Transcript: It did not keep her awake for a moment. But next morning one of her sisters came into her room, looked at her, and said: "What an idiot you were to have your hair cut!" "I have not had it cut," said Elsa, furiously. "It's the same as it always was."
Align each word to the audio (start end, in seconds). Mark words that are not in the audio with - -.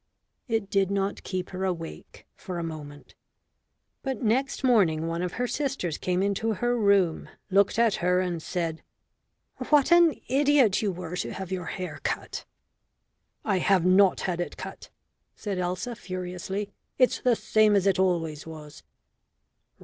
It 0.47 0.71
did 0.71 0.89
not 0.89 1.21
keep 1.21 1.51
her 1.51 1.63
awake 1.63 2.25
for 2.35 2.57
a 2.57 2.63
moment. 2.63 3.13
But 4.01 4.19
next 4.23 4.63
morning 4.63 5.05
one 5.05 5.21
of 5.21 5.33
her 5.33 5.45
sisters 5.45 5.99
came 5.99 6.23
into 6.23 6.53
her 6.53 6.75
room, 6.75 7.29
looked 7.51 7.77
at 7.77 7.93
her, 8.01 8.19
and 8.19 8.41
said: 8.41 8.81
"What 9.69 9.91
an 9.91 10.15
idiot 10.27 10.81
you 10.81 10.91
were 10.91 11.15
to 11.17 11.33
have 11.33 11.51
your 11.51 11.65
hair 11.67 11.99
cut!" 12.01 12.45
"I 13.45 13.59
have 13.59 13.85
not 13.85 14.21
had 14.21 14.41
it 14.41 14.57
cut," 14.57 14.89
said 15.35 15.59
Elsa, 15.59 15.93
furiously. 15.93 16.71
"It's 16.97 17.19
the 17.21 17.35
same 17.35 17.75
as 17.75 17.85
it 17.85 17.99
always 17.99 18.47
was." 18.47 18.81